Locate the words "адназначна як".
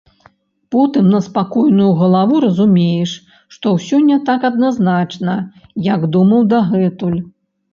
4.51-6.09